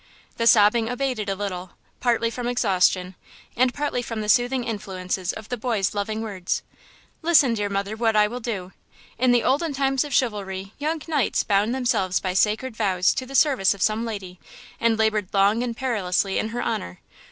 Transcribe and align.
The 0.37 0.47
sobbing 0.47 0.89
abated 0.89 1.29
a 1.29 1.35
little, 1.35 1.73
partly 1.99 2.31
from 2.31 2.47
exhaustion 2.47 3.13
and 3.55 3.71
partly 3.71 4.01
from 4.01 4.21
the 4.21 4.29
soothing 4.29 4.63
influences 4.63 5.31
of 5.31 5.49
the 5.49 5.57
boy's 5.57 5.93
loving 5.93 6.21
words. 6.21 6.63
"Listen, 7.21 7.53
dear 7.53 7.69
mother, 7.69 7.95
what 7.95 8.15
I 8.15 8.25
will 8.27 8.39
do! 8.39 8.71
In 9.19 9.31
the 9.31 9.43
olden 9.43 9.73
times 9.75 10.03
of 10.03 10.11
chivalry, 10.11 10.73
young 10.79 11.03
knights 11.07 11.43
bound 11.43 11.75
themselves 11.75 12.19
by 12.19 12.33
sacred 12.33 12.75
vows 12.75 13.13
to 13.13 13.27
the 13.27 13.35
service 13.35 13.75
of 13.75 13.83
some 13.83 14.03
lady, 14.03 14.39
and 14.79 14.97
labored 14.97 15.29
long 15.33 15.61
and 15.61 15.77
perilously 15.77 16.39
in 16.39 16.49
her 16.49 16.63
honor. 16.63 16.99